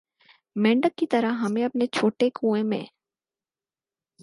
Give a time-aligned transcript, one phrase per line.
[0.55, 2.83] مینڈک کی طرح ہمیں اپنے چھوٹے کنوئیں میں